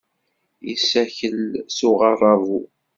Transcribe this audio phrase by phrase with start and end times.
[0.67, 1.39] Yessakel
[1.75, 2.61] s uɣerrabu.